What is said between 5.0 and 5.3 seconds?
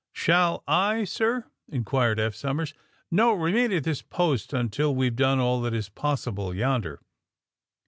've